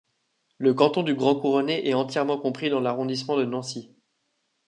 Le 0.57 0.73
canton 0.73 1.03
du 1.03 1.13
Grand 1.13 1.35
Couronné 1.39 1.87
est 1.87 1.93
entièrement 1.93 2.39
compris 2.39 2.71
dans 2.71 2.79
l'arrondissement 2.79 3.37
de 3.37 3.45
Nancy. 3.45 3.93